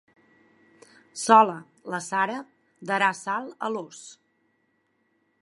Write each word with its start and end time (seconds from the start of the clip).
Sola, 1.23 1.57
la 1.95 1.99
Sara 2.07 2.39
darà 2.93 3.11
sal 3.21 3.53
a 3.69 3.71
l'ós. 3.77 4.03